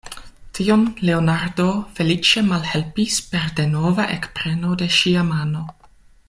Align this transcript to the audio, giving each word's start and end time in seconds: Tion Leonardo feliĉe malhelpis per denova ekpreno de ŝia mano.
Tion 0.59 0.85
Leonardo 1.09 1.65
feliĉe 1.99 2.43
malhelpis 2.47 3.19
per 3.35 3.45
denova 3.61 4.09
ekpreno 4.17 4.73
de 4.83 4.89
ŝia 4.99 5.29
mano. 5.33 5.63